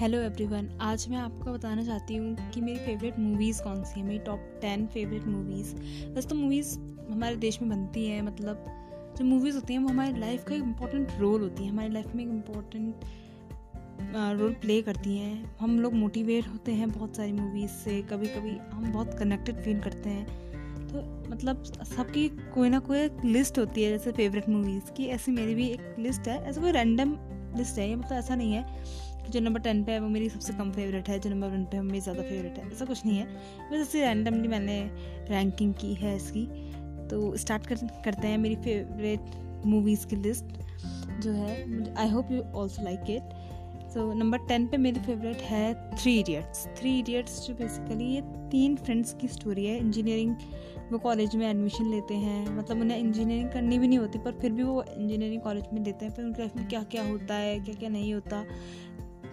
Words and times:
Hello 0.00 0.18
everyone 0.18 0.68
आज 0.80 1.06
मैं 1.08 1.16
आपको 1.16 1.52
बताना 1.52 1.82
चाहती 1.84 2.16
हूँ 2.16 2.50
कि 2.50 2.60
मेरी 2.60 2.78
फेवरेट 2.78 3.18
मूवीज़ 3.18 3.62
कौन 3.62 3.82
सी 3.84 4.00
हैं? 4.00 4.06
मेरी 4.06 4.18
टॉप 4.18 4.44
टेन 4.60 4.86
फेवरेट 4.86 5.24
मूवीज़ 5.24 5.74
वैसे 6.14 6.28
तो 6.28 6.34
मूवीज़ 6.34 6.78
हमारे 7.10 7.36
देश 7.36 7.60
में 7.62 7.70
बनती 7.70 8.06
हैं 8.06 8.22
मतलब 8.22 8.64
जो 9.18 9.24
मूवीज़ 9.24 9.54
होती 9.54 9.74
हैं 9.74 9.80
वो 9.80 9.88
हमारी 9.88 10.20
लाइफ 10.20 10.44
का 10.44 10.54
एक 10.54 10.62
इंपॉर्टेंट 10.62 11.10
रोल 11.18 11.40
होती 11.40 11.64
है। 11.64 11.70
हमारी 11.70 11.88
लाइफ 11.88 12.14
में 12.14 12.22
एक 12.24 12.30
इंपॉर्टेंट 12.30 13.04
रोल 14.38 14.52
प्ले 14.52 14.80
करती 14.82 15.16
हैं। 15.16 15.56
हम 15.58 15.78
लोग 15.80 15.94
मोटिवेट 15.94 16.48
होते 16.48 16.72
हैं 16.72 16.90
बहुत 16.90 17.16
सारी 17.16 17.32
मूवीज़ 17.32 17.70
से 17.70 18.00
कभी 18.02 18.26
कभी 18.26 18.56
हम 18.72 18.92
बहुत 18.92 19.14
कनेक्टेड 19.18 19.56
फील 19.56 19.80
करते 19.80 20.10
हैं। 20.10 20.26
तो 20.88 21.30
मतलब 21.30 21.62
सबकी 21.96 22.28
कोई 22.54 22.68
ना 22.68 22.78
कोई 22.78 22.98
एक 22.98 23.24
लिस्ट 23.24 23.58
होती 23.58 23.82
है 23.82 23.90
जैसे 23.90 24.12
फेवरेट 24.12 24.48
मूवीज़ 24.48 24.92
की। 24.92 25.06
ऐसी 25.08 25.32
मेरी 25.32 25.54
भी 25.54 25.68
एक 25.68 25.94
लिस्ट 25.98 26.28
है, 26.28 26.42
ऐसा 26.42 26.60
कोई 26.60 26.72
रैंडम 26.72 27.16
लिस्ट 27.56 27.78
है, 27.78 27.88
ये 27.88 27.94
मतलब 27.96 28.18
ऐसा 28.18 28.34
नहीं 28.34 28.52
है 28.52 29.09
जो 29.30 29.40
नंबर 29.40 29.60
टेन 29.60 29.82
पे 29.84 29.92
है 29.92 30.00
वो 30.00 30.08
मेरी 30.08 30.28
सबसे 30.28 30.52
कम 30.52 30.70
फेवरेट 30.72 31.08
है, 31.08 31.18
जो 31.18 31.30
नंबर 31.30 31.48
वन 31.48 31.64
पे 31.64 31.76
है 31.76 31.82
मेरी 31.82 32.00
ज़्यादा 32.00 32.22
फेवरेट 32.22 32.58
है। 32.58 32.70
ऐसा 32.72 32.84
कुछ 32.84 33.04
नहीं 33.06 33.18
है। 33.18 33.26
बस 33.70 33.78
ऐसे 33.78 34.00
रैंडमली 34.00 34.48
मैंने 34.48 34.80
रैंकिंग 35.30 35.74
की 35.74 35.94
है 35.94 36.16
इसकी। 36.16 36.46
तो 37.10 37.36
स्टार्ट 37.36 37.66
कर, 37.66 37.76
करते 38.04 38.28
हैं 38.28 38.38
मेरी 38.38 38.56
फेवरेट 38.56 39.64
मूवीज़ 39.66 40.06
की 40.06 40.16
लिस्ट 40.16 40.58
जो 41.22 41.32
है 41.32 41.94
I 41.96 42.08
hope 42.08 42.30
you 42.32 42.42
also 42.54 42.82
like 42.84 43.10
it 43.10 43.38
so 43.92 44.12
number 44.14 44.38
ten 44.48 44.66
पे 44.66 44.76
मेरी 44.76 45.00
फेवरेट 45.00 45.40
है 45.42 45.96
थ्री 45.96 46.18
इडियट्स 46.18 46.66
थ्री 46.78 46.98
इडियट्स 46.98 47.46
जो 47.46 47.54
बेसिकली 47.54 48.04
ये 48.06 48.20
तीन 48.50 48.76
फ्रेंड्स 48.76 49.12
की 49.20 49.28
स्टोरी 49.28 49.64
है। 49.66 49.78
इंजीनियरिंग 49.78 50.34
वो 50.92 50.98
कॉलेज 50.98 51.34
में 51.36 51.46
एडमिशन 51.48 51.90
लेते 51.90 52.14
हैं। 52.16 52.56
मतलब 52.56 52.80
उन्हें 52.80 52.98
इंजीनियरिंग 52.98 53.48
करनी 53.50 53.78
भी 53.78 53.88
नहीं 53.88 53.98
होती, 53.98 54.18
पर 54.18 54.32
फिर 54.40 54.52
भी 54.52 54.62
वो 54.62 54.82
इंजीनियरिंग 54.84 55.40
कॉलेज 55.42 55.64
में 55.72 55.80
लेते 55.80 56.04
हैं। 56.04 56.12
फिर 56.12 56.24
उनकी 56.24 56.42
लाइफ 56.42 56.56
में 56.56 56.66
क्या 56.68 56.82
क्या 56.84 57.02
होता 57.08 57.34
है 57.34 57.58
क्या 57.60 57.74
क्या 57.74 57.88
नहीं 57.88 58.12
होता। 58.14 58.44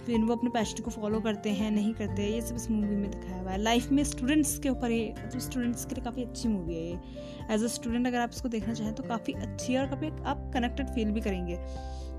फिर 0.07 0.19
वो 0.19 0.35
अपने 0.35 0.49
पैशन 0.49 0.83
को 0.83 0.91
फॉलो 0.91 1.19
करते 1.21 1.49
हैं, 1.51 1.69
नहीं 1.71 1.93
करते, 1.93 2.25
ये 2.25 2.41
सब 2.41 2.55
इस 2.55 2.69
मूवी 2.71 2.95
में 2.95 3.09
दिखाया 3.11 3.41
हुआ 3.41 3.51
है। 3.51 3.57
लाइफ 3.57 3.91
में 3.91 4.03
स्टूडेंट्स 4.03 4.57
के 4.59 4.69
ऊपर 4.69 4.91
ये 4.91 5.13
मतलब 5.17 5.39
स्टूडेंट्स 5.41 5.85
के 5.85 5.95
लिए 5.95 6.03
काफ़ी 6.03 6.23
अच्छी 6.23 6.49
मूवी 6.49 6.75
है 6.75 6.83
ये। 6.83 7.53
एज 7.53 7.63
अ 7.63 7.67
स्टूडेंट 7.67 8.07
अगर 8.07 8.19
आप 8.19 8.29
इसको 8.33 8.49
देखना 8.49 8.73
चाहें 8.73 8.93
तो 8.95 9.03
काफ़ी 9.03 9.33
अच्छी 9.33 9.73
है 9.73 9.79
और 9.79 9.87
काफ़ी 9.87 10.11
आप 10.25 10.49
कनेक्टेड 10.53 10.89
फील 10.89 11.11
भी 11.11 11.21
करेंगे। 11.21 11.59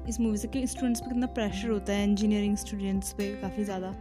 इस 0.08 0.20
मूवी 0.20 0.36
से 0.36 0.48
कि 0.48 0.67
स्टूडेंट्स 0.67 1.00
पर 1.00 1.08
कितना 1.08 1.27
प्रेशर 1.28 1.69
होता 1.69 1.92
है 1.92 2.05
इंजीनियरिंग 2.05 2.56
स्टूडेंट्स 2.56 3.12
पे 3.12 3.30
काफ़ी 3.42 3.64
ज़्यादा। 3.64 3.95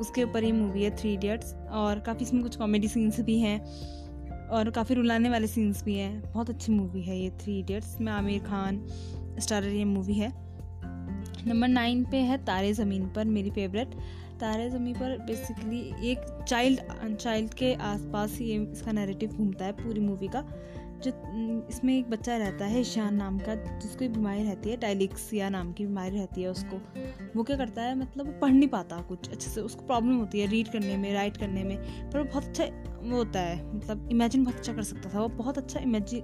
उसके 0.00 0.24
ऊपर 0.24 0.44
ये 0.44 0.52
मूवी 0.52 0.84
है 0.84 0.96
थ्री 0.96 1.12
इडियट्स 1.14 1.54
और 1.72 2.00
काफ़ी 2.00 2.24
इसमें 2.24 2.42
कुछ 2.42 2.56
कॉमेडी 2.56 2.88
सीन्स 2.88 3.20
भी 3.20 3.38
हैं 3.40 3.58
और 4.50 4.70
काफ़ी 4.70 4.94
रुलाने 4.94 5.30
वाले 5.30 5.46
सीन्स 5.46 5.84
भी 5.84 5.98
हैं। 5.98 6.22
बहुत 6.22 6.50
अच्छी 6.50 6.72
मूवी 6.72 7.02
है 7.02 7.18
ये 7.18 7.30
थ्री 7.42 7.58
इडियट्स 7.58 8.00
में 8.00 8.12
आमिर 8.12 8.42
खान 8.44 8.84
स्टारर 9.38 9.68
ये 9.68 9.84
मूवी 9.84 10.14
है। 10.14 10.32
नंबर 11.46 11.68
नाइन 11.68 12.04
पे 12.04 12.16
है 12.16 12.36
तारे 12.44 12.72
ज़मीन 12.72 13.08
पर, 13.08 13.24
मेरी 13.26 13.50
फेवरेट 13.50 13.94
तारे 14.40 14.68
ज़मीन 14.70 14.94
पर 14.94 15.16
बेसिकली 15.26 15.80
एक 16.10 16.44
चाइल्ड 16.48 17.16
चाइल्ड 17.16 17.54
के 17.54 17.72
आसपास 17.84 18.40
ये 18.40 18.56
इसका 18.62 18.92
नैरेटिव 18.92 19.30
घूमता 19.30 19.64
है 19.64 19.72
पूरी 19.72 20.00
मूवी 20.00 20.28
का, 20.28 20.40
जो, 21.02 21.10
इसमें 21.70 21.96
एक 21.98 22.10
बच्चा 22.10 22.36
रहता 22.36 22.64
है 22.64 22.80
ईशान 22.80 23.14
नाम 23.14 23.38
का, 23.38 23.54
जिसको 23.54 24.08
बीमारी 24.08 24.42
रहती 24.42 24.70
है 24.70 24.76
डायलिक्सिया 24.76 25.48
नाम 25.48 25.72
की 25.72 25.86
बीमारी 25.86 26.16
रहती 26.16 26.42
है 26.42 26.48
उसको। 26.48 26.76
वो 27.36 27.42
क्या 27.42 27.56
करता 27.56 27.82
है 27.82 27.94
मतलब 27.98 28.26
वो 28.26 28.32
पढ़ 28.40 28.52
नहीं 28.52 28.68
पाता 28.68 29.00
कुछ, 29.08 29.28
अच्छे 29.28 29.50
से 29.50 29.60
उसको 29.60 29.86
प्रॉब्लम 29.86 30.16
होती 30.16 30.40
है 30.40 30.46
रीड 30.46 30.68
करने 30.68 30.96
में 30.96 31.12
राइट 31.14 31.36
करने 31.36 31.64
में, 31.64 31.76
पर 32.10 32.18
वो 32.18 32.24
बहुत 32.24 32.44
अच्छा 32.44 32.64
वो 33.02 33.16
होता 33.16 33.40
है 33.40 33.74
मतलब 33.74 34.08
इमेजिन 34.12 34.44
बहुत 34.44 34.56
अच्छा 34.56 34.72
कर 34.72 34.82
सकता 34.82 35.14
था, 35.14 35.20
वो 35.20 35.28
बहुत 35.28 35.58
अच्छा 35.58 35.80
इमेजिन 35.80 36.22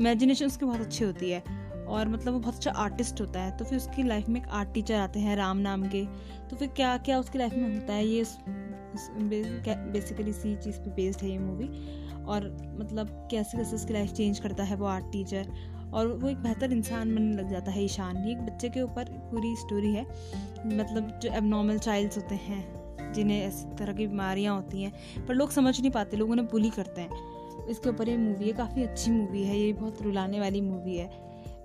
इमेजिनेशन 0.00 0.46
उसकी 0.46 0.66
बहुत 0.66 0.80
अच्छी 0.80 1.04
होती 1.04 1.30
है। 1.30 1.42
और 1.84 2.08
मतलब 2.08 2.32
वो 2.32 2.38
बहुत 2.38 2.54
अच्छा 2.54 2.70
आर्टिस्ट 2.72 3.20
होता 3.20 3.40
है 3.40 3.56
तो 3.56 3.64
फिर 3.64 3.78
उसकी 3.78 4.02
लाइफ 4.02 4.28
में 4.28 4.40
एक 4.40 4.48
आर्ट 4.50 4.72
टीचर 4.74 4.94
आते 4.94 5.20
हैं 5.20 5.36
राम 5.36 5.58
नाम 5.58 5.86
के। 5.88 6.04
तो 6.50 6.56
फिर 6.56 6.68
क्या 6.68 6.96
क्या 6.98 7.18
उसकी 7.18 7.38
लाइफ 7.38 7.54
में 7.54 7.74
होता 7.74 7.92
है, 7.92 8.06
ये 8.06 8.24
बेसिकली 9.92 10.30
इसी 10.30 10.54
चीज़ 10.56 10.76
पे 10.76 10.90
बेस्ड 10.92 11.22
है 11.22 11.30
ये 11.30 11.38
मूवी 11.38 11.68
और 12.24 12.46
मतलब 12.80 13.28
कैसे 13.30 13.58
कैसे 13.58 13.76
उसकी 13.76 13.92
लाइफ 13.92 14.12
चेंज 14.12 14.38
करता 14.38 14.64
है 14.64 14.76
वो 14.76 14.86
आर्ट 14.86 15.04
टीचर 15.12 15.48
और 15.94 16.08
वो 16.12 16.28
एक 16.28 16.36
बेहतर 16.38 16.72
इंसान 16.72 17.14
बनने 17.14 17.36
लग 17.36 17.50
जाता 17.50 17.70
है 17.70 17.84
ईशान। 17.84 18.16
ये 18.16 18.32
एक 18.32 18.40
बच्चे 18.40 18.68
के 18.68 18.82
ऊपर 18.82 19.10
पूरी 19.30 19.54
स्टोरी 19.56 19.92
है। 19.94 20.06
मतलब 20.66 21.18
जो 21.22 21.32
एबनॉर्मल 21.32 21.78
चाइल्ड्स 21.78 22.16
होते 22.16 22.34
हैं, 22.34 23.12
जिन्हें 23.12 23.40
ऐसी 23.42 23.74
तरह 23.76 23.92
की 23.92 24.06
बीमारियाँ 24.06 24.54
होती 24.56 24.82
हैं, 24.82 25.26
पर 25.26 25.34
लोग 25.34 25.50
समझ 25.50 25.80
नहीं 25.80 25.90
पाते, 25.90 26.16
लोग 26.16 26.30
उन्हें 26.30 26.48
बुली 26.48 26.70
करते 26.70 27.00
हैं। 27.00 27.66
इसके 27.68 27.88
ऊपर 27.88 28.08
ये 28.08 28.16
मूवी 28.16 28.46
है, 28.46 28.52
काफ़ी 28.52 28.82
अच्छी 28.82 29.10
मूवी 29.10 29.42
है, 29.44 29.58
ये 29.58 29.72
बहुत 29.72 30.02
रुलाने 30.02 30.40
वाली 30.40 30.60
मूवी 30.60 30.96
है। 30.96 31.10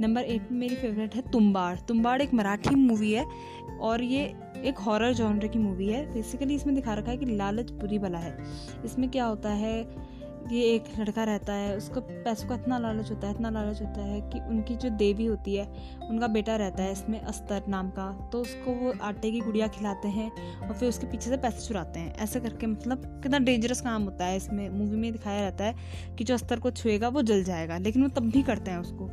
नंबर 0.01 0.21
एट 0.21 0.51
में 0.51 0.59
मेरी 0.59 0.75
फेवरेट 0.75 1.15
है 1.15 1.21
तुम्बाड़। 1.31 1.77
तुम्बाड़ 1.79 2.21
एक 2.21 2.33
मराठी 2.33 2.75
मूवी 2.75 3.11
है 3.11 3.25
और 3.81 4.03
ये 4.03 4.23
एक 4.65 4.77
हॉरर 4.77 5.13
जॉनर 5.13 5.47
की 5.47 5.59
मूवी 5.59 5.87
है। 5.87 6.13
बेसिकली 6.13 6.55
इसमें 6.55 6.75
दिखा 6.75 6.93
रखा 6.93 7.11
है 7.11 7.17
कि 7.17 7.25
लालच 7.25 7.71
बुरी 7.71 7.99
बला 7.99 8.17
है। 8.17 8.37
इसमें 8.85 9.09
क्या 9.09 9.25
होता 9.25 9.49
है, 9.49 9.79
ये 10.51 10.63
एक 10.63 10.83
लड़का 10.99 11.23
रहता 11.23 11.53
है, 11.53 11.75
उसको 11.77 12.01
पैसों 12.01 12.47
का 12.49 12.55
इतना 12.55 12.77
लालच 12.77 13.09
होता 13.11 13.27
है, 13.27 13.33
इतना 13.33 13.49
लालच 13.49 13.81
होता 13.81 14.01
है 14.01 14.21
कि 14.21 14.39
उनकी 14.39 14.75
जो 14.75 14.89
देवी 14.89 15.25
होती 15.25 15.55
है, 15.55 15.65
उनका 16.09 16.27
बेटा 16.27 16.55
रहता 16.55 16.83
है 16.83 16.91
इसमें, 16.91 17.19
अस्तर 17.21 17.63
नाम 17.67 17.89
का। 17.89 18.29
तो 18.31 18.41
उसको 18.41 18.71
वो 18.71 18.93
आटे 19.01 19.31
की 19.31 19.39
गुड़िया 19.39 19.67
खिलाते 19.67 20.07
हैं 20.07 20.31
और 20.59 20.73
फिर 20.73 20.89
उसके 20.89 21.07
पीछे 21.07 21.29
से 21.29 21.37
पैसे 21.37 21.67
चुराते 21.67 21.99
हैं। 21.99 22.15
ऐसे 22.15 22.39
करके 22.39 22.67
मतलब 22.67 23.19
कितना 23.23 23.39
डेंजरस 23.39 23.81
काम 23.81 24.03
होता 24.03 24.25
है 24.25 24.37
इसमें। 24.37 24.69
मूवी 24.69 24.97
में 24.97 25.11
दिखाया 25.11 25.41
रहता 25.41 25.63
है 25.63 25.75
कि 26.17 26.23
जो 26.23 26.33
अस्तर 26.33 26.59
को 26.59 26.71
छुएगा 26.71 27.09
वो 27.09 27.21
जल 27.21 27.43
जाएगा, 27.43 27.77
लेकिन 27.77 28.03
वो 28.03 28.09
तब 28.09 28.29
भी 28.29 28.43
करते 28.43 28.71
हैं 28.71 28.77
उसको। 28.77 29.09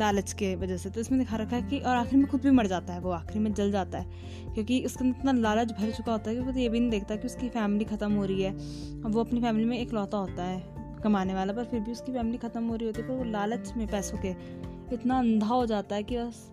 लालच 0.00 0.32
के 0.32 0.54
वजह 0.56 0.76
से। 0.76 0.90
तो 0.90 1.00
इसमें 1.00 1.20
दिखा 1.20 1.36
रखा 1.36 1.56
है 1.56 1.62
कि, 1.62 1.78
और 1.78 1.96
आखिर 1.96 2.18
में 2.18 2.26
खुद 2.28 2.40
भी 2.40 2.50
मर 2.50 2.66
जाता 2.66 2.92
है, 2.92 3.00
वो 3.00 3.10
आखिर 3.10 3.42
में 3.42 3.52
जल 3.54 3.70
जाता 3.70 3.98
है। 3.98 4.06
क्योंकि 4.54 4.80
उसके 4.84 5.04
अंदर 5.04 5.18
इतना 5.18 5.32
लालच 5.32 5.72
भर 5.72 5.90
चुका 5.90 6.12
होता 6.12 6.30
है 6.30 6.36
कि 6.36 6.42
वो 6.42 6.52
ये 6.52 6.68
भी 6.68 6.80
नहीं 6.80 6.90
देखता 6.90 7.16
कि 7.16 7.26
उसकी 7.26 7.48
फैमिली 7.48 7.84
ख़त्म 7.84 8.12
हो 8.12 8.24
रही 8.24 8.42
है। 8.42 8.52
वो 9.02 9.20
अपनी 9.20 9.40
फैमिली 9.40 9.64
में 9.64 9.78
एक 9.78 9.92
लौता 9.92 10.18
होता 10.18 10.44
है 10.44 10.62
कमाने 11.02 11.34
वाला, 11.34 11.52
पर 11.52 11.64
फिर 11.64 11.80
भी 11.80 11.92
उसकी 11.92 12.12
फैमिली 12.12 12.38
ख़त्म 12.38 12.64
हो 12.68 12.76
रही 12.76 12.86
होती 12.86 13.00
है, 13.02 13.08
पर 13.08 13.14
वो 13.14 13.24
लालच 13.24 13.72
में 13.76 13.86
पैसों 13.86 14.18
के 14.18 14.34
इतना 14.94 15.18
अंधा 15.18 15.46
हो 15.46 15.66
जाता 15.66 15.96
है 15.96 16.02
कि 16.02 16.18
बस 16.18 16.52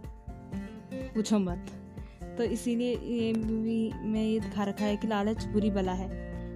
पूछो 0.94 1.40
मत। 1.40 1.72
तो 2.38 2.44
इसीलिए 2.44 2.96
ये 2.96 3.34
मूवी 3.34 3.92
में 4.04 4.24
ये 4.24 4.40
दिखा 4.40 4.64
रखा 4.64 4.86
है 4.86 4.98
कि 4.98 5.08
लालच 5.08 5.46
बुरी 5.46 5.72
बला 5.72 5.94
है। 5.94 6.10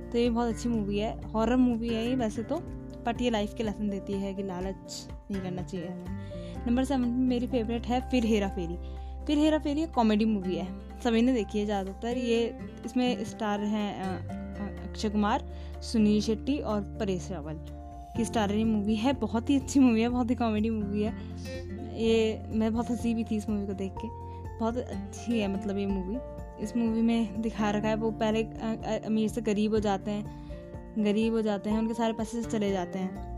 तो 0.09 0.17
ये 0.17 0.29
बहुत 0.29 0.49
अच्छी 0.49 0.69
मूवी 0.69 0.97
है 0.97 1.27
हॉरर 1.27 1.55
मूवी 1.55 1.89
है 1.89 2.07
ये 2.07 2.15
वैसे 2.15 2.43
तो 2.43 2.55
बट 3.05 3.21
ये 3.21 3.29
लाइफ 3.29 3.53
के 3.53 3.63
लेसन 3.63 3.89
देती 3.89 4.13
है 4.13 4.33
कि 4.33 4.43
लालच 4.43 5.07
नहीं 5.31 5.41
करना 5.41 5.61
चाहिए 5.61 5.87
नंबर 6.67 6.83
सेवन 6.83 7.01
में 7.01 7.27
मेरी 7.27 7.47
फेवरेट 7.47 7.85
है 7.87 7.99
फिर 8.09 8.25
हेरा 8.25 8.47
फेरी। 8.49 8.77
फिर 9.27 9.37
हेरा 9.37 9.57
फेरी 9.59 9.83
एक 9.83 9.91
कॉमेडी 9.91 10.25
मूवी 10.25 10.55
है। 10.55 10.67
सभी 11.03 11.21
ने 11.21 11.33
देखी 11.33 11.59
है 11.59 11.65
ज़्यादातर। 11.65 12.17
ये 12.17 12.39
इसमें 12.85 13.23
स्टार 13.25 13.59
हैं 13.59 13.89
अक्षय 14.83 15.09
कुमार, 15.09 15.43
सुनील 15.83 16.21
शेट्टी 16.21 16.57
और 16.59 16.81
परेश 16.99 17.27
रावल 17.31 17.57
की 18.17 18.25
स्टार 18.25 18.51
ये 18.51 18.63
मूवी 18.63 18.95
है। 18.95 19.13
बहुत 19.13 19.49
ही 19.49 19.55
अच्छी 19.55 19.79
मूवी 19.79 20.01
है, 20.01 20.09
बहुत 20.09 20.29
ही 20.29 20.35
कॉमेडी 20.35 20.69
मूवी 20.69 21.03
है। 21.03 21.13
ये, 21.97 22.41
मैं 22.49 22.71
बहुत 22.73 22.89
हँसी 22.91 23.13
भी 23.13 23.23
थी 23.23 23.37
इस 23.37 23.49
मूवी 23.49 23.65
को 23.67 23.73
देख 23.73 23.91
के। 23.95 24.07
बहुत 24.59 24.77
अच्छी 24.77 25.39
है 25.39 25.47
मतलब 25.47 25.77
ये 25.77 25.85
मूवी 25.85 26.17
इस 26.63 26.75
मूवी 26.77 27.01
में 27.01 27.41
दिखा 27.41 27.69
रखा 27.71 27.87
है, 27.87 27.95
वो 27.95 28.11
पहले 28.13 28.43
अमीर 29.05 29.29
से 29.29 29.41
गरीब 29.41 29.73
हो 29.73 29.79
जाते 29.79 30.11
हैं, 30.11 31.03
गरीब 31.03 31.33
हो 31.33 31.41
जाते 31.41 31.69
हैं, 31.69 31.77
उनके 31.79 31.93
सारे 31.93 32.13
पैसे 32.13 32.43
चले 32.43 32.71
जाते 32.71 32.99
हैं। 32.99 33.30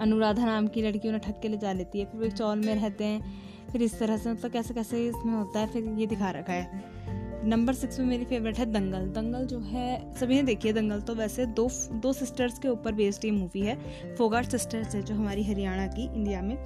अनुराधा 0.00 0.44
नाम 0.44 0.66
की 0.66 0.82
लड़की 0.82 1.08
उन्हें 1.08 1.22
ठग 1.22 1.40
के 1.42 1.48
ले 1.48 1.56
जा 1.56 1.72
लेती 1.72 2.00
है, 2.00 2.04
फिर 2.04 2.20
वो 2.20 2.26
एक 2.26 2.32
चौल 2.32 2.58
में 2.58 2.74
रहते 2.74 3.04
हैं, 3.04 3.32
फिर 3.72 3.82
इस 3.82 3.98
तरह 3.98 4.16
से 4.16 4.32
मतलब 4.32 4.52
कैसे 4.52 4.74
कैसे 4.74 5.06
इसमें 5.08 5.34
होता 5.34 5.60
है, 5.60 5.66
फिर 5.66 5.94
ये 5.98 6.06
दिखा 6.06 6.30
रखा 6.30 6.52
है। 6.52 7.48
नंबर 7.48 7.74
सिक्स 7.74 7.98
में 7.98 8.06
मेरी 8.06 8.24
फेवरेट 8.24 8.58
है 8.58 8.64
दंगल। 8.72 9.06
दंगल 9.10 9.44
जो 9.46 9.58
है, 9.60 10.14
सभी 10.14 10.34
ने 10.34 10.42
देखी 10.42 10.68
है 10.68 10.74
दंगल 10.74 11.00
तो 11.00 11.14
वैसे 11.14 11.46
दो 11.46 11.68
दो 11.92 12.12
सिस्टर्स 12.12 12.58
के 12.58 12.68
ऊपर 12.68 12.92
बेस्ड 12.92 13.24
ये 13.24 13.30
मूवी 13.30 13.60
है 13.60 13.76
फोगाट 14.16 14.46
सिस्टर्स 14.46 14.94
है 14.94 15.02
जो 15.02 15.14
हमारी 15.14 15.44
हरियाणा 15.44 15.86
की 15.86 16.04
इंडिया 16.04 16.42
में। 16.42 16.56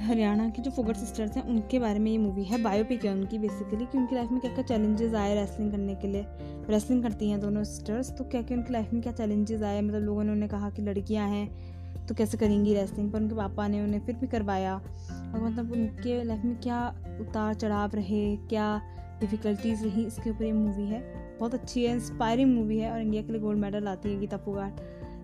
हरियाणा 0.00 0.48
की 0.48 0.62
जो 0.62 0.70
फोगट 0.70 0.96
सिस्टर्स 0.96 1.36
हैं, 1.36 1.42
उनके 1.44 1.78
बारे 1.78 1.98
में 1.98 2.10
ये 2.10 2.16
मूवी 2.18 2.44
है 2.44 2.62
बायोपिक 2.62 3.04
है 3.04 3.12
उनकी 3.12 3.38
बेसिकली 3.38 3.84
कि 3.84 3.98
उनकी 3.98 4.14
लाइफ 4.14 4.30
में 4.30 4.40
क्या 4.40 4.52
क्या 4.54 4.64
चैलेंजेस 4.64 5.14
आए 5.14 5.34
रेसलिंग 5.34 5.70
करने 5.70 5.94
के 5.94 6.08
लिए। 6.08 6.24
रेसलिंग 6.70 7.02
करती 7.02 7.28
हैं 7.30 7.40
दोनों 7.40 7.62
सिस्टर्स 7.64 8.10
तो 8.10 8.24
क्या 8.24 8.42
क्या 8.42 8.56
उनकी 8.58 8.72
लाइफ 8.72 8.92
में 8.92 9.02
क्या 9.02 9.12
चैलेंजेस 9.12 9.62
आए? 9.62 9.80
मतलब 9.80 10.02
लोगों 10.02 10.24
ने 10.24 10.32
उन्हें 10.32 10.48
कहा 10.50 10.70
कि 10.70 10.82
लड़कियाँ 10.82 11.28
हैं 11.28 11.73
तो 12.08 12.14
कैसे 12.14 12.38
करेंगी 12.38 12.74
रेसलिंग 12.74 13.10
पर 13.12 13.18
उनके 13.18 13.34
पापा 13.34 13.66
ने 13.68 13.82
उन्हें 13.82 14.00
फिर 14.00 14.16
भी 14.16 14.26
करवाया। 14.26 14.74
और 14.74 15.42
मतलब 15.42 15.72
उनके 15.72 16.22
लाइफ 16.24 16.44
में 16.44 16.56
क्या 16.56 16.88
उतार 17.20 17.54
चढ़ाव 17.54 17.94
रहे, 17.94 18.36
क्या 18.36 18.80
डिफ़िकल्टीज 19.20 19.84
रही, 19.84 20.04
इसके 20.06 20.30
ऊपर 20.30 20.44
ये 20.44 20.52
मूवी 20.52 20.86
है। 20.86 21.02
बहुत 21.38 21.54
अच्छी 21.54 21.84
है 21.84 21.92
इंस्पायरिंग 21.92 22.54
मूवी 22.54 22.78
है 22.78 22.90
और 22.92 23.00
इंडिया 23.00 23.22
के 23.22 23.32
लिए 23.32 23.40
गोल्ड 23.40 23.58
मेडल 23.58 23.88
आती 23.88 24.12
है 24.12 24.20
गीता 24.20 24.36
फोगाट 24.36 24.80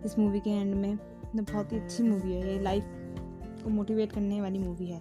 इस 0.06 0.18
मूवी 0.18 0.40
के 0.40 0.50
एंड 0.50 0.74
में। 0.74 0.92
मतलब 0.92 1.44
बहुत 1.52 1.72
ही 1.72 1.78
अच्छी 1.78 2.02
मूवी 2.02 2.32
है, 2.32 2.52
ये 2.52 2.60
लाइफ 2.62 2.84
को 3.64 3.70
मोटिवेट 3.70 4.12
करने 4.12 4.40
वाली 4.40 4.58
मूवी 4.58 4.86
है। 4.86 5.00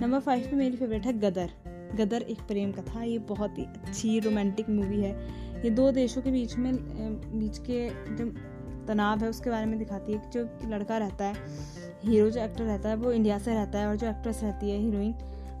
नंबर 0.00 0.20
फाइव 0.20 0.46
पे 0.50 0.56
मेरी 0.56 0.76
फेवरेट 0.76 1.06
है 1.06 1.18
गदर। 1.18 1.50
गदर 1.96 2.22
एक 2.22 2.40
प्रेम 2.48 2.72
कथा, 2.72 3.02
ये 3.02 3.18
बहुत 3.18 3.58
ही 3.58 3.64
अच्छी 3.64 4.18
रोमांटिक 4.20 4.68
मूवी 4.70 5.00
है। 5.00 5.12
ये 5.64 5.70
दो 5.70 5.90
देशों 5.92 6.22
के 6.22 6.30
बीच 6.30 6.56
में 6.56 6.74
बीच 7.38 7.58
के 7.58 7.88
जो 7.88 8.26
तनाव 8.88 9.20
है, 9.20 9.28
उसके 9.28 9.50
बारे 9.50 9.66
में 9.66 9.78
दिखाती 9.78 10.12
है 10.12 10.18
कि 10.18 10.30
जो 10.30 10.68
लड़का 10.68 10.98
रहता 10.98 11.24
है, 11.24 11.34
हीरो 12.04 12.30
जो 12.30 12.40
एक्टर 12.40 12.64
रहता 12.64 12.88
है, 12.88 12.96
वो 12.96 13.12
इंडिया 13.12 13.38
से 13.38 13.54
रहता 13.54 13.78
है 13.78 13.86
और 13.86 13.96
जो 13.96 14.06
एक्ट्रेस 14.06 14.40
रहती 14.42 14.70
है, 14.70 14.78
हीरोइन, 14.78 15.14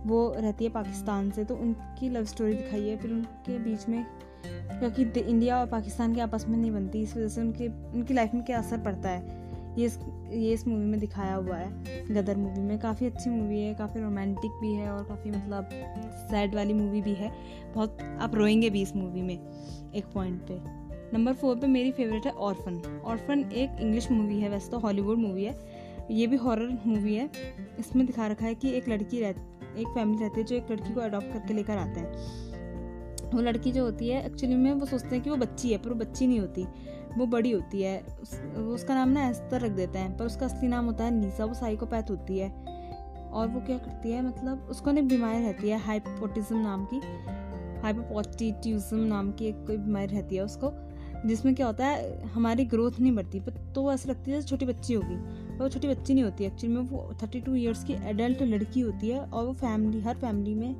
वो 0.06 0.34
रहती 0.38 0.64
है 0.64 0.70
पाकिस्तान 0.70 1.30
से। 1.30 1.44
तो 1.44 1.56
उनकी 1.56 2.08
लव 2.08 2.24
स्टोरी 2.24 2.52
दिखाई 2.52 2.88
है, 2.88 2.96
फिर 2.96 3.10
उनके 3.10 3.58
बीच 3.58 3.88
में, 3.88 4.06
क्योंकि 4.46 5.20
इंडिया 5.20 5.60
और 5.60 5.66
पाकिस्तान 5.66 6.14
के 6.14 6.20
आपस 6.20 6.46
में 6.48 6.58
नहीं 6.58 6.70
बनती, 6.70 7.02
इस 7.02 7.16
वजह 7.16 7.28
से 7.28 7.40
उनके, 7.40 7.68
उनकी 7.68 8.14
लाइफ 8.14 8.34
में 8.34 8.44
क्या 8.44 8.58
असर 8.58 8.78
पड़ता 8.78 9.08
है, 9.08 9.48
ये 9.78 9.86
इस 9.86 9.98
ये 10.28 10.52
इस 10.52 10.66
मूवी 10.68 10.84
में 10.84 11.00
दिखाया 11.00 11.34
हुआ 11.34 11.56
है, 11.56 12.04
गदर 12.06 12.36
मूवी 12.36 12.60
में। 12.60 12.78
काफ़ी 12.78 13.06
अच्छी 13.06 13.30
मूवी 13.30 13.60
है, 13.60 13.74
काफ़ी 13.74 14.00
रोमांटिक 14.00 14.50
भी 14.50 14.72
है 14.72 14.90
और 14.90 15.04
काफ़ी 15.04 15.30
मतलब 15.30 15.68
सैड 16.30 16.54
वाली 16.54 16.72
मूवी 16.72 17.02
भी 17.02 17.14
है। 17.14 17.32
बहुत, 17.74 17.98
आप 18.20 18.34
रोएँगे 18.34 18.70
भी 18.70 18.82
इस 18.82 18.96
मूवी 18.96 19.22
में, 19.22 19.38
एक 19.92 20.04
पॉइंट 20.04 20.40
पे। 20.42 20.77
नंबर 21.14 21.32
फोर 21.32 21.56
पे 21.56 21.66
मेरी 21.66 21.92
फेवरेट 21.92 22.26
है 22.26 22.32
ऑर्फन। 22.32 23.02
ऑर्फन 23.04 23.50
एक 23.52 23.80
इंग्लिश 23.80 24.10
मूवी 24.10 24.40
है 24.40 24.48
वैसे 24.48 24.70
तो 24.70 24.78
हॉलीवुड 24.78 25.18
मूवी 25.18 25.44
है। 25.44 25.58
ये 26.10 26.26
भी 26.26 26.36
हॉरर 26.36 26.78
मूवी 26.86 27.14
है। 27.14 27.30
इसमें 27.78 28.06
दिखा 28.06 28.26
रखा 28.26 28.46
है 28.46 28.54
कि 28.54 28.70
एक 28.70 28.88
लड़की 28.88 29.20
रह 29.20 29.28
एक 29.28 29.88
फैमिली 29.88 30.22
रहती 30.22 30.40
है 30.40 30.46
जो 30.46 30.56
एक 30.56 30.70
लड़की 30.70 30.94
को 30.94 31.00
अडॉप्ट 31.00 31.32
करके 31.32 31.54
लेकर 31.54 31.78
आते 31.78 32.00
हैं। 32.00 32.12
वो 33.34 33.40
लड़की 33.40 33.72
जो 33.72 33.84
होती 33.84 34.08
है 34.08 34.26
एक्चुअली 34.26 34.54
में 34.54 34.72
वो 34.72 34.86
सोचते 34.86 35.14
हैं 35.14 35.24
कि 35.24 35.30
वो 35.30 35.36
बच्ची 35.36 35.72
है 35.72 35.78
पर 35.78 35.88
वो 35.88 35.94
बच्ची 35.94 36.26
नहीं 36.26 36.40
होती। 36.40 36.66
वो 37.18 37.26
बड़ी 37.26 37.50
होती 37.50 37.82
है। 37.82 38.02
उस, 38.22 38.40
उसका 38.56 38.94
नाम 38.94 39.08
ना 39.08 39.28
एस्तर 39.28 39.60
रख 39.60 39.70
देते 39.70 39.98
हैं 39.98 40.16
पर 40.16 40.24
उसका 40.24 40.46
असली 40.46 40.68
नाम 40.68 40.86
होता 40.86 41.04
है 41.04 41.10
नीसा। 41.10 41.44
वो 41.44 41.54
साइकोपैथ 41.54 42.10
होती 42.10 42.38
है। 42.38 42.78
और 43.28 43.48
वो 43.48 43.60
क्या 43.60 43.78
करती 43.78 44.10
है 44.10 44.22
मतलब 44.22 44.66
उसको 44.70 44.92
ना 44.92 45.00
बीमारी 45.00 45.38
रहती 45.38 45.68
है 45.68 45.78
हाइपोटिज्म 45.78 46.56
नाम 46.56 46.88
की। 46.94 47.00
हाइपोपोटिट्यूजम 47.80 48.96
नाम 48.96 49.32
की 49.32 49.46
एक 49.46 49.66
कोई 49.66 49.76
बीमारी 49.76 50.06
रहती 50.06 50.36
है 50.36 50.42
उसको। 50.42 50.87
जिसमें 51.26 51.54
क्या 51.54 51.66
होता 51.66 51.86
है, 51.86 52.28
हमारी 52.28 52.64
ग्रोथ 52.64 53.00
नहीं 53.00 53.14
बढ़ती 53.14 53.40
पर 53.40 53.52
तो 53.74 53.92
ऐसा 53.92 54.10
लगती 54.10 54.30
है 54.30 54.36
जैसे 54.36 54.48
छोटी 54.48 54.66
बच्ची 54.66 54.94
होगी। 54.94 55.16
पर 55.48 55.62
वो 55.62 55.68
छोटी 55.68 55.88
बच्ची 55.88 56.14
नहीं 56.14 56.24
होती 56.24 56.44
एक्चुअली 56.44 56.74
में 56.76 56.82
वो 56.82 57.10
थर्टी 57.22 57.40
टू 57.40 57.54
ईयर्स 57.54 57.84
की 57.84 57.92
एडल्ट 58.10 58.42
लड़की 58.42 58.80
होती 58.80 59.08
है 59.08 59.20
और 59.20 59.44
वो 59.46 59.52
फैमिली 59.54 60.00
हर 60.00 60.16
फैमिली 60.16 60.54
में 60.54 60.74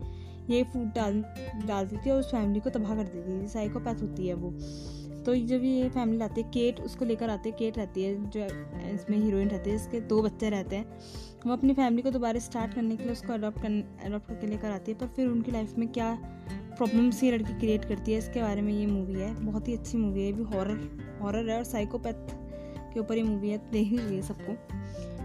ये 0.50 0.62
फ़ूड 0.64 0.86
डाल 0.94 1.22
डाल 1.66 1.86
देती 1.86 2.08
है 2.08 2.14
और 2.14 2.20
उस 2.20 2.30
फैमिली 2.30 2.60
को 2.60 2.70
तबाह 2.70 2.94
कर 2.96 3.04
देती 3.04 3.32
है 3.32 3.46
साइकोपैथ 3.48 4.02
होती 4.02 4.26
है 4.28 4.34
वो। 4.34 4.50
तो 5.26 5.34
जब 5.36 5.64
ये 5.64 5.88
फैमिली 5.88 6.22
आती 6.24 6.42
है 6.42 6.50
केट 6.50 6.80
उसको 6.80 7.04
लेकर 7.04 7.30
आते 7.30 7.48
हैं 7.48 7.58
केट 7.58 7.78
रहती 7.78 8.02
है, 8.02 8.30
जो 8.30 8.44
इसमें 8.94 9.16
हीरोइन 9.18 9.48
रहती 9.48 9.70
है, 9.70 9.76
इसके 9.76 10.00
दो 10.00 10.22
बच्चे 10.22 10.50
रहते 10.50 10.76
हैं। 10.76 10.98
वो 11.46 11.52
अपनी 11.52 11.74
फैमिली 11.74 12.02
को 12.02 12.10
दोबारा 12.10 12.40
स्टार्ट 12.40 12.74
करने 12.74 12.96
के 12.96 13.02
लिए 13.02 13.12
उसको 13.12 13.32
अडॉप्ट 13.32 13.60
कर 13.62 13.98
अडॉप्ट 14.04 14.28
करके 14.28 14.46
लेकर 14.46 14.70
आती 14.70 14.92
है, 14.92 14.98
पर 14.98 15.06
फिर 15.06 15.26
उनकी 15.26 15.50
लाइफ 15.50 15.74
में 15.78 15.88
क्या 15.88 16.10
प्रॉब्लम्स 16.78 17.22
ये 17.24 17.30
लड़की 17.32 17.52
क्रिएट 17.52 17.84
करती 17.84 18.12
है, 18.12 18.18
इसके 18.18 18.42
बारे 18.42 18.62
में 18.62 18.72
ये 18.72 18.86
मूवी 18.86 19.20
है। 19.20 19.34
बहुत 19.34 19.68
ही 19.68 19.74
अच्छी 19.74 19.98
मूवी 19.98 20.20
है, 20.20 20.26
ये 20.26 20.32
भी 20.32 20.42
हॉरर 20.42 20.80
हॉरर 21.22 21.50
है 21.50 21.56
और 21.56 21.64
साइकोपैथ 21.64 22.30
के 22.94 23.00
ऊपर 23.00 23.16
ये 23.16 23.22
मूवी 23.22 23.50
है, 23.50 23.58
देख 23.72 23.92
लीजिए 23.92 24.22
सबको। 24.22 24.56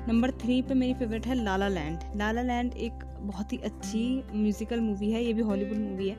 नंबर 0.07 0.31
थ्री 0.31 0.61
पे 0.61 0.73
मेरी 0.73 0.93
फेवरेट 0.93 1.27
है 1.27 1.43
लाला 1.43 1.67
लैंड 1.67 1.99
लाला 2.15 2.41
लैंड 2.41 2.73
एक 2.73 3.05
बहुत 3.19 3.53
ही 3.53 3.57
अच्छी 3.57 4.23
म्यूज़िकल 4.35 4.79
मूवी 4.79 5.11
है, 5.11 5.23
ये 5.23 5.33
भी 5.33 5.41
हॉलीवुड 5.41 5.77
मूवी 5.77 6.09
है। 6.09 6.17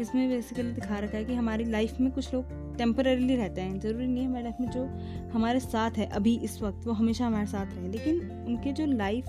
इसमें 0.00 0.28
बेसिकली 0.28 0.72
दिखा 0.72 0.98
रखा 0.98 1.16
है 1.18 1.24
कि 1.24 1.34
हमारी 1.34 1.64
लाइफ 1.64 2.00
में 2.00 2.12
कुछ 2.12 2.34
लोग 2.34 2.76
टेम्पररीली 2.76 3.36
रहते 3.36 3.60
हैं। 3.60 3.80
ज़रूरी 3.80 4.06
नहीं 4.06 4.18
है 4.18 4.26
हमारी 4.26 4.42
लाइफ 4.42 4.56
में 4.60 4.70
जो 4.70 4.84
हमारे 5.32 5.60
साथ 5.60 5.90
है, 5.90 6.06
अभी, 6.06 6.36
इस 6.38 6.62
वक्त, 6.62 6.86
वो 6.86 6.92
हमेशा 6.92 7.26
हमारे 7.26 7.46
साथ 7.46 7.66
रहे। 7.66 7.88
लेकिन 7.88 8.20
उनके 8.48 8.72
जो 8.72 8.86
लाइफ 8.86 9.24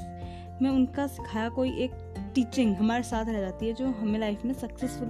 में 0.61 0.69
उनका 0.69 1.07
सिखाया 1.07 1.49
कोई 1.49 1.71
एक 1.71 1.91
टीचिंग 2.37 2.75
हमारे 2.75 3.03
साथ 3.03 3.25
रह 3.25 3.39
जाती 3.39 3.67
है, 3.67 3.73
जो 3.73 3.85
हमें 3.85 4.19
लाइफ 4.19 4.45
में 4.45 4.53
सक्सेसफुल 4.53 5.07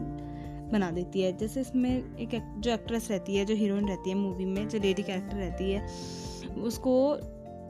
बना 0.72 0.92
देती 0.92 1.22
है। 1.22 1.38
जैसे 1.38 1.62
इसमें 1.62 1.90
एक 1.92 2.30
जो 2.58 2.72
एक्ट्रेस 2.72 3.10
रहती 3.12 3.36
है, 3.36 3.46
जो 3.46 3.56
हीरोइन 3.56 3.88
रहती 3.88 4.10
है 4.10 4.16
मूवी 4.16 4.46
में, 4.46 4.68
जो 4.68 4.80
लेडी 4.80 5.04
कैरेक्टर 5.04 5.38
रहती 5.38 5.72
है, 5.72 5.86
उसको 6.64 6.94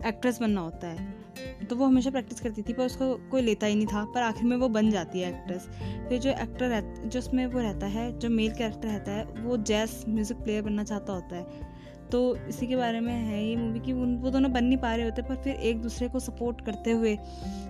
एक्ट्रेस 0.08 0.40
बनना 0.42 0.62
होता 0.62 0.88
है। 0.88 1.66
तो 1.66 1.76
वो 1.76 1.86
हमेशा 1.86 2.10
प्रैक्टिस 2.10 2.40
करती 2.40 2.62
थी, 2.62 2.74
पर 2.74 2.86
उसको 2.86 3.14
कोई 3.32 3.42
लेता 3.42 3.68
ही 3.68 3.76
नहीं 3.76 3.88
था, 3.88 4.04
पर 4.06 4.22
आखिर 4.22 4.44
में 4.44 4.58
वो 4.58 4.70
बन 4.70 4.92
जाती 4.92 5.20
है 5.20 5.30
एक्ट्रेस 5.30 5.68
फिर 6.10 6.20
जो 6.20 6.30
एक्टर 6.30 7.10
जो 7.10 7.20
उसमें 7.20 7.46
वो 7.46 7.60
रहता 7.60 7.88
है, 7.88 8.20
जो 8.20 8.30
मेल 8.30 8.52
कैरेक्टर 8.52 8.88
रहता 8.88 9.12
है, 9.12 9.26
वो 9.26 9.58
जैस 9.58 10.04
म्यूज़िक 10.10 10.38
प्लेयर 10.38 10.64
बनना 10.64 10.84
चाहता 10.84 11.14
होता 11.14 11.36
है। 11.36 11.77
तो 12.12 12.20
इसी 12.50 12.68
के 12.68 12.76
बारे 12.76 13.00
में 13.00 13.14
है 13.14 13.44
ये 13.46 13.56
मूवी 13.56 13.80
कि 13.80 13.94
उन, 13.94 14.16
वो 14.18 14.30
दोनों 14.30 14.52
बन 14.54 14.64
नहीं 14.64 14.78
पा 14.78 14.94
रहे 14.96 15.06
होते, 15.06 15.22
पर 15.22 15.36
फिर 15.36 15.56
एक 15.56 15.82
दूसरे 15.82 16.08
को 16.08 16.20
सपोर्ट 16.20 16.62
करते 16.62 16.92
हुए, 16.92 17.16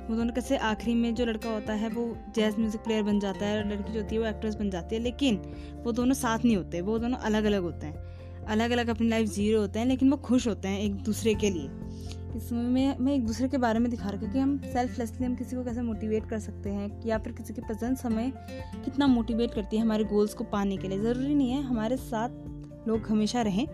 वो 0.10 0.16
दोनों 0.16 0.34
कैसे 0.34 0.58
आखिरी 0.58 0.94
में 0.96 1.14
जो 1.16 1.26
लड़का 1.26 1.50
होता 1.50 1.74
है, 1.74 1.90
वो 1.90 2.16
जैज 2.36 2.60
म्यूज़िक 2.60 2.82
प्लेयर 2.82 3.04
बन 3.04 3.20
जाता 3.20 3.46
है 3.46 3.58
और 3.58 3.70
लड़की 3.70 3.94
जो 3.94 4.02
होती 4.02 4.16
है 4.16 4.22
वो 4.22 4.28
एक्ट्रेस 4.28 4.56
बन 4.56 4.70
जाती 4.70 4.96
है, 4.96 5.02
लेकिन 5.02 5.42
वो 5.86 5.92
दोनों 5.92 6.14
साथ 6.16 6.46
नहीं 6.46 6.56
होते, 6.58 6.82
वो 6.82 7.00
दोनों 7.00 7.18
अलग 7.20 7.44
अलग 7.44 7.62
होते 7.62 7.86
हैं 7.86 8.06
अलग 8.48 8.72
अलग 8.72 8.88
अपनी 8.88 9.08
लाइफ 9.08 9.30
जी 9.30 9.50
रहे 9.52 9.60
होते 9.60 9.80
हैं, 9.80 9.86
लेकिन 9.86 10.10
वो 10.10 10.18
खुश 10.18 10.48
होते 10.48 10.68
हैं 10.68 10.80
एक 10.80 10.96
दूसरे 11.04 11.34
के 11.34 11.50
लिए। 11.50 11.70
इस 12.36 12.52
मूवी 12.54 12.68
में 12.68 12.98
मैं 13.00 13.14
एक 13.14 13.26
दूसरे 13.26 13.48
के 13.48 13.58
बारे 13.58 13.80
में 13.80 13.90
दिखा 13.92 14.10
रखा 14.10 14.32
कि 14.32 14.40
हम 14.40 14.58
सेल्फलेसली 14.64 15.26
हम 15.26 15.36
किसी 15.36 15.56
को 15.56 15.64
कैसे 15.64 15.82
मोटिवेट 15.82 16.30
कर 16.30 16.40
सकते 16.40 16.70
हैं 16.70 16.90
या 17.06 17.18
फिर 17.18 17.34
किसी 17.34 17.54
की 17.54 17.62
प्रेजेंस 17.62 18.06
हमें 18.06 18.32
कितना 18.86 19.08
मोटिवेट 19.08 19.54
करती 19.54 19.78
है 19.78 19.82
हमारे 19.84 20.04
गोल्स 20.04 20.34
को 20.34 20.44
पाने 20.44 20.78
के 20.78 20.88
लिए। 20.88 21.00
ज़रूरी 21.00 21.36
नहीं 21.36 21.52
है, 21.52 21.62
हमारे 21.64 21.98
साथ 21.98 22.88
लोग 22.88 23.08
हमेशा 23.10 23.42
रहें। 23.42 23.66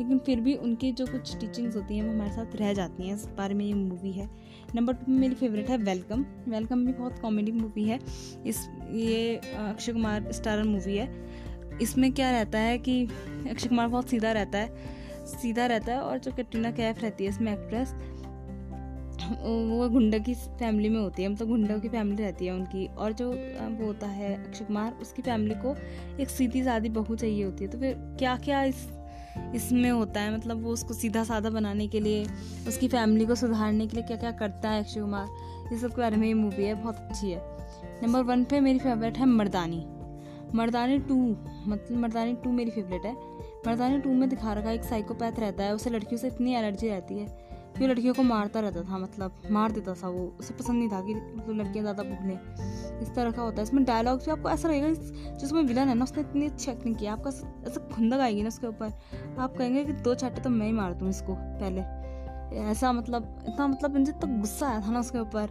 लेकिन 0.00 0.18
फिर 0.18 0.40
भी 0.40 0.54
उनकी 0.54 0.92
जो 0.92 1.06
कुछ 1.06 1.36
टीचिंग्स 1.36 1.76
होती 1.76 1.96
हैं, 1.96 2.04
वो 2.04 2.12
हमारे 2.12 2.30
साथ 2.30 2.56
रह 2.56 2.72
जाती 2.72 3.08
हैं। 3.08 3.14
इस 3.14 3.26
बारे 3.26 3.54
में 3.54 3.64
ये 3.64 3.74
मूवी 3.74 4.12
है। 4.12 4.28
नंबर 4.74 4.94
टू 4.94 5.12
मेरी 5.12 5.34
फेवरेट 5.34 5.70
है 5.70 5.76
वेलकम 5.76 6.24
वेलकम 6.48 6.86
भी 6.86 6.92
बहुत 6.92 7.18
कॉमेडी 7.18 7.52
मूवी 7.52 7.84
है। 7.84 7.98
इस, 8.46 8.68
ये 8.92 9.36
अक्षय 9.36 9.92
कुमार 9.92 10.32
स्टारर 10.32 10.62
मूवी 10.62 10.96
है। 10.96 11.08
इसमें 11.82 12.12
क्या 12.12 12.30
रहता 12.30 12.58
है 12.58 12.78
कि 12.78 13.04
अक्षय 13.50 13.68
कुमार 13.68 13.88
बहुत 13.88 14.08
सीधा 14.08 14.32
रहता 14.32 14.58
है। 14.58 15.00
सीधा 15.26 15.66
रहता 15.66 15.92
है 15.92 16.00
और 16.00 16.18
जो 16.18 16.32
कटरीना 16.32 16.70
कैफ 16.70 17.02
रहती 17.02 17.24
है, 17.24 17.30
इसमें 17.30 17.52
एक्ट्रेस 17.52 17.94
वो 19.22 19.88
गुंडा 19.88 20.18
की 20.18 20.34
फैमिली 20.34 20.88
में 20.88 21.00
होती 21.00 21.22
है। 21.22 21.28
मतलब 21.28 21.48
गुंडा 21.48 21.76
की 21.78 21.88
फैमिली 21.88 22.22
रहती 22.22 22.46
है 22.46 22.52
उनकी। 22.52 22.86
और 22.86 23.12
जो 23.12 23.30
वो 23.30 23.86
होता 23.86 24.06
है 24.06 24.34
अक्षय 24.46 24.64
कुमार, 24.64 24.92
उसकी 24.92 25.22
फैमिली 25.22 25.54
को 25.54 25.74
एक 26.22 26.28
सीधी 26.28 26.62
सादी 26.64 26.88
बहू 26.88 27.16
चाहिए 27.16 27.44
होती 27.44 27.64
है। 27.64 27.70
तो 27.70 27.78
फिर 27.78 27.94
क्या 28.18 28.36
क्या 28.36 28.62
इस 28.64 28.86
इसमें 29.54 29.90
होता 29.90 30.20
है 30.20 30.34
मतलब 30.36 30.62
वो 30.62 30.70
उसको 30.70 30.94
सीधा 30.94 31.24
साधा 31.24 31.50
बनाने 31.50 31.86
के 31.88 32.00
लिए, 32.00 32.24
उसकी 32.68 32.88
फैमिली 32.88 33.26
को 33.26 33.34
सुधारने 33.34 33.86
के 33.86 33.96
लिए 33.96 34.06
क्या 34.06 34.16
क्या 34.16 34.30
करता 34.30 34.70
है 34.70 34.82
अक्षय 34.82 35.00
कुमार, 35.00 35.26
ये 35.72 35.78
सब 35.78 35.94
के 35.94 36.00
बारे 36.00 36.16
में 36.16 36.26
ये 36.28 36.34
मूवी 36.34 36.64
है, 36.64 36.74
बहुत 36.74 36.96
अच्छी 36.96 37.30
है। 37.30 37.40
नंबर 38.02 38.22
वन 38.22 38.44
पे 38.44 38.60
मेरी 38.60 38.78
फेवरेट 38.78 39.18
है 39.18 39.26
मर्दानी। 39.26 39.84
मर्दानी 40.54 40.98
टू 40.98 41.16
मतलब 41.66 41.96
मर्दानी 41.98 42.34
टू 42.34 42.50
मेरी 42.52 42.70
फेवरेट 42.70 43.04
है। 43.04 43.12
मर्दानी 43.66 43.98
टू 43.98 44.10
में 44.10 44.28
दिखा 44.28 44.52
रखा 44.52 44.68
है 44.68 44.74
एक 44.74 44.84
साइकोपैथ 44.84 45.40
रहता 45.40 45.64
है, 45.64 45.74
उसे 45.74 45.90
लड़कियों 45.90 46.20
से 46.20 46.26
इतनी 46.26 46.54
एलर्जी 46.54 46.88
रहती 46.88 47.18
है 47.18 47.26
कि 47.78 47.86
लड़कियों 47.86 48.14
को 48.14 48.22
मारता 48.22 48.60
रहता 48.60 48.82
था 48.82 48.98
मतलब 48.98 49.42
मार 49.50 49.72
देता 49.72 49.94
था 49.94 50.08
वो। 50.08 50.24
उसे 50.40 50.54
पसंद 50.54 50.78
नहीं 50.78 50.88
था 50.88 51.00
कि 51.00 51.14
मतलब 51.14 51.56
लड़कियाँ 51.56 51.84
ज़्यादा 51.84 52.02
भूलें 52.04 53.00
इस 53.02 53.14
तरह 53.14 53.30
का 53.30 53.42
होता 53.42 53.56
है। 53.56 53.62
इसमें 53.62 53.84
डायलॉग 53.84 54.18
भी 54.24 54.30
आपको 54.30 54.50
ऐसा 54.50 54.68
लगेगा 54.68 54.88
जिसमें 55.34 55.62
विलन 55.62 55.88
है 55.88 55.94
ना, 55.94 56.04
उसने 56.04 56.22
इतनी 56.22 56.46
अच्छी 56.46 56.70
एक्टिंग 56.70 56.96
की 56.96 57.06
आपका 57.06 57.30
ऐसा 57.68 57.88
खुंदक 57.94 58.20
आएगी 58.20 58.42
ना 58.42 58.48
उसके 58.48 58.66
ऊपर। 58.66 58.92
आप 59.38 59.56
कहेंगे 59.56 59.84
कि 59.84 59.92
दो 59.92 60.14
चाटे 60.14 60.42
तो 60.42 60.50
मैं 60.50 60.66
ही 60.66 60.72
मार 60.72 60.94
दूँ 60.94 61.08
इसको 61.10 61.34
पहले। 61.34 61.80
ऐसा 62.60 62.92
मतलब 62.92 63.38
इतना 63.48 63.66
मतलब 63.66 63.96
मुझे 63.98 64.12
तो 64.12 64.26
गुस्सा 64.30 64.68
आया 64.68 64.80
था 64.80 64.90
ना 64.90 65.00
उसके 65.00 65.18
ऊपर। 65.18 65.48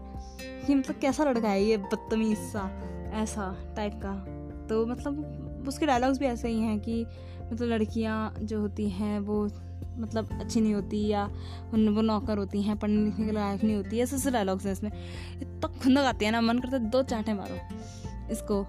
कि 0.66 0.75
मतलब 0.75 0.96
कैसा 0.96 1.24
लड़का 1.24 1.48
है 1.48 1.63
ये 1.63 1.78
बदतमीज 1.78 2.38
सा, 2.38 2.70
ऐसा 3.13 3.74
टाइप 3.75 4.00
का। 4.04 4.13
तो 4.68 4.86
मतलब 4.86 5.66
उसके 5.68 5.86
डायलॉग्स 5.86 6.20
भी 6.20 6.25
ऐसे 6.25 6.50
ही 6.50 6.60
हैं 6.60 6.80
कि 6.80 7.06
मतलब 7.51 7.68
लड़कियाँ 7.68 8.34
जो 8.42 8.60
होती 8.62 8.90
हैं 8.90 9.20
वो 9.20 9.48
मतलब 10.01 10.29
अच्छी 10.39 10.62
नहीं 10.62 10.74
होती 10.74 11.05
या 11.08 11.25
वो 11.72 12.01
नौकर 12.01 12.38
होती 12.38 12.62
हैं, 12.62 12.77
पढ़ने 12.79 13.03
लिखने 13.05 13.25
के 13.25 13.31
लायक 13.31 13.63
नहीं 13.63 13.75
होती, 13.75 14.00
ऐसे 14.00 14.15
ऐसे 14.15 14.31
डायलॉग्स 14.31 14.65
हैं 14.65 14.74
इसमें। 14.74 14.91
इतना 15.41 15.67
खुंदक 15.79 16.03
आती 16.03 16.25
है 16.25 16.31
ना, 16.31 16.41
मन 16.41 16.60
करता 16.60 16.77
है 16.77 16.89
दो 16.89 17.03
चाटे 17.03 17.34
मारो 17.34 17.55
इसको। 18.31 18.63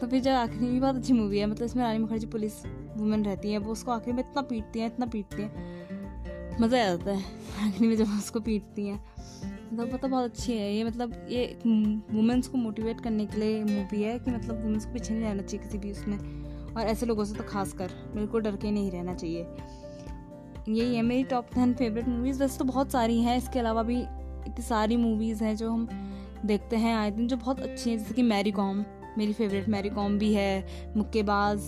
तो 0.00 0.06
फिर 0.06 0.20
जब 0.20 0.30
आखिरी 0.30 0.66
भी 0.66 0.80
बहुत 0.80 0.96
अच्छी 0.96 1.12
मूवी 1.12 1.38
है 1.38 1.46
मतलब 1.46 1.64
इसमें 1.64 1.82
रानी 1.84 1.98
मुखर्जी 1.98 2.26
पुलिस 2.26 2.64
वुमेन 2.96 3.24
रहती 3.24 3.52
है, 3.52 3.58
वो 3.58 3.72
उसको 3.72 3.90
आखिरी 3.90 4.12
में 4.12 4.22
इतना 4.22 4.42
पीटती 4.42 4.80
हैं, 4.80 4.86
इतना 4.86 5.06
पीटती 5.06 5.42
हैं। 5.42 6.58
मज़ा 6.60 6.78
आ 6.78 6.84
जाता 6.84 7.10
है। 7.10 7.22
आखिरी 7.60 7.88
में 7.88 7.96
जब 7.96 8.18
उसको 8.18 8.40
पीटती 8.40 8.86
हैं 8.86 9.00
मतलब 9.72 9.92
मतलब 9.94 10.10
बहुत 10.10 10.24
अच्छी 10.24 10.52
है। 10.52 10.72
ये 10.74 10.84
मतलब 10.84 11.14
ये 11.30 11.58
वुमेंस 11.66 12.48
को 12.48 12.58
मोटिवेट 12.58 13.00
करने 13.00 13.26
के 13.26 13.40
लिए 13.40 13.62
मूवी 13.64 14.02
है 14.02 14.18
कि 14.18 14.30
मतलब 14.30 14.62
वुमेंस 14.64 14.84
को 14.86 14.92
पीछे 14.92 15.14
नहीं 15.14 15.24
रहना 15.24 15.42
चाहिए 15.42 15.64
किसी 15.64 15.78
भी 15.78 15.90
उसमें। 15.92 16.18
और 16.74 16.82
ऐसे 16.82 17.06
लोगों 17.06 17.24
से 17.24 17.34
तो 17.34 17.44
खास 17.44 17.72
कर 17.72 17.90
बिल्कुल 18.14 18.42
डर 18.42 18.56
के 18.56 18.70
नहीं 18.70 18.90
रहना 18.90 19.14
चाहिए। 19.14 19.44
यही 20.68 20.96
है 20.96 21.02
मेरी 21.02 21.24
टॉप 21.24 21.46
टेन 21.54 21.72
फेवरेट 21.74 22.08
मूवीज़ 22.08 22.40
वैसे 22.40 22.58
तो 22.58 22.64
बहुत 22.64 22.92
सारी 22.92 23.20
हैं, 23.22 23.36
इसके 23.36 23.58
अलावा 23.58 23.82
भी 23.82 24.00
इतनी 24.00 24.62
सारी 24.62 24.96
मूवीज़ 24.96 25.42
हैं 25.44 25.54
जो 25.56 25.70
हम 25.70 25.88
देखते 26.44 26.76
हैं 26.76 26.94
आए 26.96 27.10
दिन, 27.10 27.26
जो 27.28 27.36
बहुत 27.36 27.60
अच्छी 27.60 27.90
हैं, 27.90 27.98
जैसे 27.98 28.14
कि 28.14 28.22
मैरी 28.22 28.50
कॉम 28.52 28.84
मेरी 29.18 29.32
फेवरेट 29.32 29.68
मैरी 29.68 29.88
कॉम 29.90 30.18
भी 30.18 30.32
है, 30.34 30.92
मुक्केबाज 30.96 31.58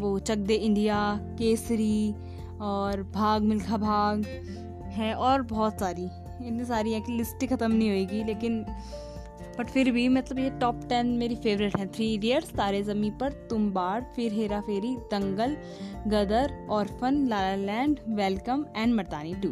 वो 0.00 0.18
चक 0.20 0.38
दे 0.40 0.54
इंडिया, 0.56 0.98
केसरी 1.38 2.14
और 2.62 3.02
भाग 3.14 3.42
मिल्खा 3.42 3.76
भाग 3.76 4.24
है, 4.96 5.12
और 5.14 5.42
बहुत 5.44 5.80
सारी, 5.80 6.04
इतनी 6.04 6.64
सारी 6.64 6.92
है 6.92 7.00
कि 7.00 7.12
लिस्ट 7.12 7.42
ही 7.42 7.46
ख़त्म 7.46 7.72
नहीं 7.72 7.88
होएगी, 7.88 8.22
लेकिन 8.24 8.64
बट 9.58 9.66
फिर 9.66 9.90
भी 9.92 10.08
मतलब 10.08 10.38
ये 10.38 10.50
टॉप 10.60 10.80
टेन 10.88 11.06
मेरी 11.18 11.36
फेवरेट 11.36 11.76
हैं। 11.76 11.90
Three 11.92 12.12
idiots 12.14 12.50
Taare 12.50 12.82
Zameen 12.82 13.10
Par, 13.10 13.32
Tumbbad 13.72 14.02
Phir 14.16 14.32
Hera 14.32 14.60
Pheri, 14.60 14.94
Dangal, 15.12 15.56
Gadar 16.06 16.52
orphan 16.70 17.26
La La 17.28 17.54
Land 17.64 18.00
welcome 18.08 18.64
and 18.76 18.94
Mardaani 18.94 19.34
two 19.34 19.48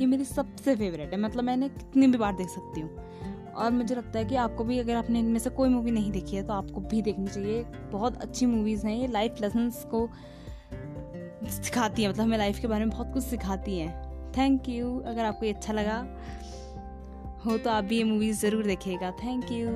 ये 0.00 0.06
मेरी 0.06 0.24
सबसे 0.24 0.76
फेवरेट 0.76 1.12
है। 1.12 1.20
मतलब 1.20 1.44
मैंने 1.44 1.68
कितनी 1.68 2.06
भी 2.06 2.18
बार 2.18 2.36
देख 2.36 2.48
सकती 2.48 2.80
हूँ। 2.80 2.90
और 3.54 3.70
मुझे 3.70 3.94
लगता 3.94 4.18
है 4.18 4.24
कि 4.24 4.36
आपको 4.36 4.64
भी 4.64 4.78
अगर 4.78 4.96
आपने 4.96 5.18
इनमें 5.18 5.38
से 5.40 5.50
कोई 5.50 5.68
मूवी 5.68 5.90
नहीं 5.90 6.10
देखी 6.12 6.36
है 6.36 6.42
तो 6.46 6.52
आपको 6.52 6.80
भी 6.80 7.02
देखनी 7.02 7.26
चाहिए। 7.26 7.62
बहुत 7.92 8.20
अच्छी 8.22 8.46
मूवीज़ 8.46 8.86
हैं 8.86 8.96
ये। 8.96 9.06
लाइफ 9.06 9.40
लेसन्स 9.40 9.84
को 9.84 10.08
सिखाती 11.52 12.02
हैं। 12.02 12.08
मतलब 12.10 12.24
हमें 12.24 12.38
लाइफ 12.38 12.58
के 12.58 12.66
बारे 12.66 12.84
में 12.84 12.90
बहुत 12.90 13.12
कुछ 13.14 13.24
सिखाती 13.24 13.78
हैं। 13.78 14.32
थैंक 14.32 14.68
यू 14.68 14.98
अगर 15.00 15.24
आपको 15.24 15.46
ये 15.46 15.52
अच्छा 15.52 15.72
लगा 15.72 16.02
हो 17.44 17.56
तो 17.58 17.70
आप 17.70 17.84
भी 17.84 17.96
ये 17.96 18.04
मूवीज़ 18.04 18.40
ज़रूर 18.40 18.64
देखिएगा. 18.66 19.10
Thank 19.24 19.50
you 19.52 19.68